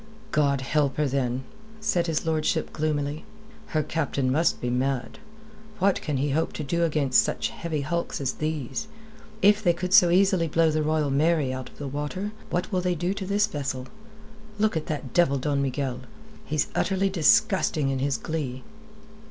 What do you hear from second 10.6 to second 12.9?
the Royal Mary out of the water, what will